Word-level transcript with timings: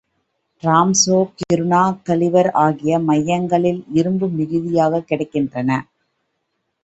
Tromsø, 0.63 1.17
கிருனா, 1.35 2.01
Gulliver 2.03 2.51
ஆகிய 2.51 2.99
மையங்களில் 2.99 3.85
இரும்பு 3.93 4.27
மிகுதியாகக் 4.29 5.05
கிடைக்கின்றது. 5.09 5.77